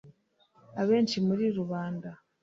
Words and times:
abenshi 0.81 1.17
muri 1.27 1.45
rubanda 1.57 2.09